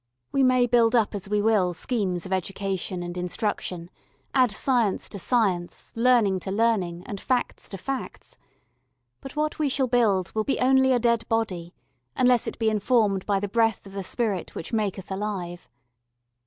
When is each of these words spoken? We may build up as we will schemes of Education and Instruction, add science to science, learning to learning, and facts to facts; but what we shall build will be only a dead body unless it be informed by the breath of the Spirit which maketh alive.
We 0.31 0.41
may 0.41 0.65
build 0.65 0.95
up 0.95 1.13
as 1.13 1.29
we 1.29 1.43
will 1.43 1.75
schemes 1.75 2.25
of 2.25 2.33
Education 2.33 3.03
and 3.03 3.15
Instruction, 3.15 3.91
add 4.33 4.51
science 4.51 5.07
to 5.09 5.19
science, 5.19 5.93
learning 5.95 6.39
to 6.39 6.51
learning, 6.51 7.03
and 7.05 7.21
facts 7.21 7.69
to 7.69 7.77
facts; 7.77 8.39
but 9.21 9.35
what 9.35 9.59
we 9.59 9.69
shall 9.69 9.85
build 9.85 10.33
will 10.33 10.43
be 10.43 10.59
only 10.59 10.91
a 10.91 10.97
dead 10.97 11.29
body 11.29 11.75
unless 12.15 12.47
it 12.47 12.57
be 12.57 12.71
informed 12.71 13.27
by 13.27 13.39
the 13.39 13.47
breath 13.47 13.85
of 13.85 13.93
the 13.93 14.01
Spirit 14.01 14.55
which 14.55 14.73
maketh 14.73 15.11
alive. 15.11 15.69